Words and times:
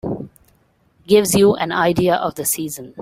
Gives 1.05 1.35
you 1.35 1.53
an 1.57 1.71
idea 1.71 2.15
of 2.15 2.33
the 2.33 2.43
season. 2.43 2.95